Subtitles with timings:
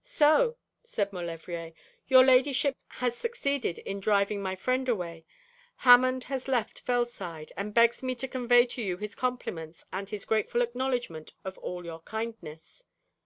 [0.00, 1.74] 'So,' said Maulevrier,
[2.08, 5.26] 'your ladyship has succeeded in driving my friend away.
[5.84, 10.24] Hammond has left Fellside, and begs me to convey to you his compliments and his
[10.24, 12.84] grateful acknowledgment of all your kindness.'